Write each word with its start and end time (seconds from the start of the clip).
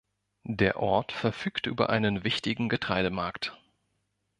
Der 0.49 0.79
Ort 0.79 1.11
verfügt 1.11 1.67
über 1.67 1.91
einen 1.91 2.23
wichtigen 2.23 2.69
Getreidemarkt. 2.69 3.55